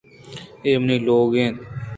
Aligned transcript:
اے 0.63 0.71
منی 0.81 0.97
لوگ 1.05 1.31
اِنت 1.37 1.57